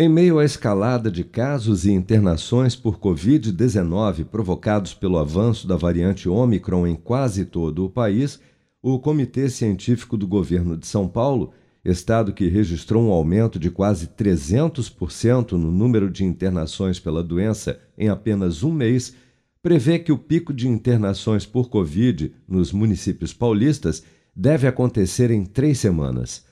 [0.00, 6.28] Em meio à escalada de casos e internações por Covid-19 provocados pelo avanço da variante
[6.28, 8.38] Omicron em quase todo o país,
[8.80, 11.50] o Comitê Científico do Governo de São Paulo,
[11.84, 18.08] estado que registrou um aumento de quase 300% no número de internações pela doença em
[18.08, 19.16] apenas um mês,
[19.60, 25.78] prevê que o pico de internações por Covid nos municípios paulistas deve acontecer em três
[25.78, 26.46] semanas.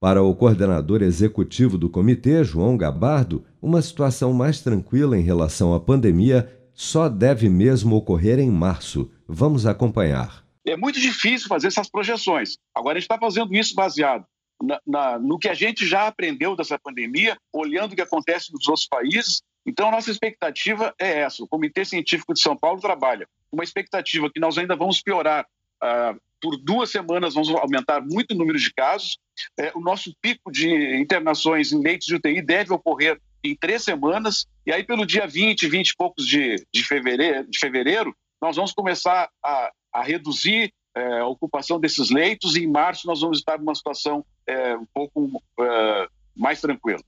[0.00, 5.78] Para o coordenador executivo do comitê, João Gabardo, uma situação mais tranquila em relação à
[5.78, 9.12] pandemia só deve mesmo ocorrer em março.
[9.28, 10.42] Vamos acompanhar.
[10.66, 12.56] É muito difícil fazer essas projeções.
[12.74, 14.24] Agora, a gente está fazendo isso baseado
[14.62, 18.66] na, na, no que a gente já aprendeu dessa pandemia, olhando o que acontece nos
[18.68, 19.42] outros países.
[19.66, 21.44] Então, a nossa expectativa é essa.
[21.44, 25.44] O Comitê Científico de São Paulo trabalha uma expectativa que nós ainda vamos piorar
[25.82, 29.18] uh, por duas semanas vamos aumentar muito o número de casos.
[29.58, 34.46] É, o nosso pico de internações em leitos de UTI deve ocorrer em três semanas.
[34.66, 38.72] E aí, pelo dia 20, 20 e poucos de, de, fevereiro, de fevereiro, nós vamos
[38.72, 42.56] começar a, a reduzir é, a ocupação desses leitos.
[42.56, 47.00] E em março, nós vamos estar numa situação é, um pouco é, mais tranquila.